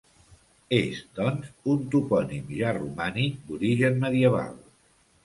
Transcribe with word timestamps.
És, 0.77 1.01
doncs, 1.19 1.51
un 1.73 1.83
topònim 1.95 2.49
ja 2.63 2.71
romànic, 2.79 3.37
d'origen 3.51 4.01
medieval. 4.07 4.57